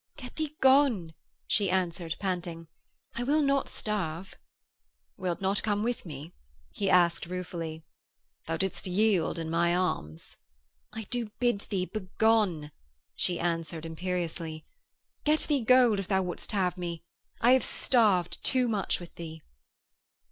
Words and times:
'Get 0.17 0.35
thee 0.37 0.57
gone,' 0.61 1.13
she 1.45 1.69
answered, 1.69 2.15
panting. 2.19 2.67
'I 3.13 3.21
will 3.25 3.41
not 3.43 3.69
starve.' 3.69 4.33
'Wilt 5.15 5.41
not 5.41 5.61
come 5.61 5.83
with 5.83 6.07
me?' 6.07 6.33
he 6.71 6.89
asked 6.89 7.27
ruefully. 7.27 7.83
'Thou 8.47 8.57
didst 8.57 8.87
yield 8.87 9.37
in 9.37 9.47
my 9.47 9.75
arms.' 9.75 10.37
'I 10.93 11.03
do 11.11 11.29
bid 11.39 11.61
thee 11.69 11.85
begone,' 11.85 12.71
she 13.13 13.39
answered 13.39 13.85
imperiously. 13.85 14.65
'Get 15.23 15.41
thee 15.41 15.61
gold 15.63 15.99
if 15.99 16.07
thou 16.07 16.23
would'st 16.23 16.51
have 16.51 16.79
me. 16.79 17.03
I 17.39 17.51
have 17.51 17.63
starved 17.63 18.43
too 18.43 18.67
much 18.67 18.99
with 18.99 19.13
thee.' 19.17 19.43